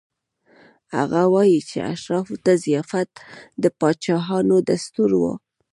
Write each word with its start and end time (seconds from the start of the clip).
هغه 0.97 1.21
وايي 1.33 1.59
چې 1.69 1.77
اشرافو 1.93 2.35
ته 2.45 2.51
ضیافت 2.65 3.09
د 3.61 3.63
پاچایانو 3.79 4.57
دستور 4.69 5.11
و. 5.17 5.23